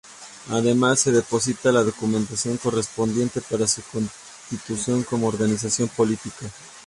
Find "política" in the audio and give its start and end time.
5.89-6.47